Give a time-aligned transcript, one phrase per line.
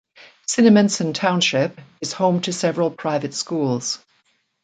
[0.47, 3.99] Cinnaminson Township is home to several private schools.